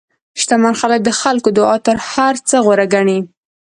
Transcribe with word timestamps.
شتمن 0.41 0.73
خلک 0.81 0.99
د 1.03 1.09
خلکو 1.21 1.49
دعا 1.57 1.75
تر 1.85 1.97
هر 2.11 2.35
څه 2.49 2.55
غوره 2.65 2.85
ګڼي. 2.93 3.19